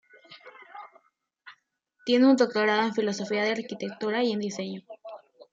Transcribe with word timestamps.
Tiene 2.05 2.25
un 2.27 2.35
doctorado 2.35 2.87
en 2.87 2.95
filosofía 2.95 3.43
de 3.43 3.51
la 3.51 3.61
arquitectura 3.61 4.23
y 4.23 4.31
en 4.31 4.39
diseño. 4.39 4.81